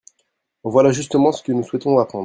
Voilà 0.63 0.91
justement 0.91 1.31
ce 1.31 1.43
que 1.43 1.51
nous 1.51 1.61
souhaitons 1.61 1.99
apprendre. 1.99 2.19